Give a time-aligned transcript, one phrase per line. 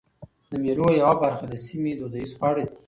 [0.49, 2.75] د مېلو یوه برخه د سیمي دودیز خواړه دي.